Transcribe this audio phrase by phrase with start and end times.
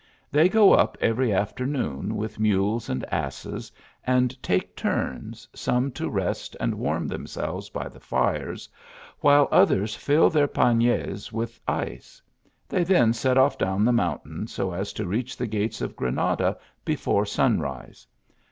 [0.31, 3.71] They go up every afternoon with mules and asses,
[4.03, 8.67] and take turns, some to rest and warm themselves by the fires,
[9.19, 12.19] while others fill their panniers with ice.
[12.67, 16.57] They then set off down the mountain, so as to reach the gates of Granada
[16.83, 18.07] before sunrise.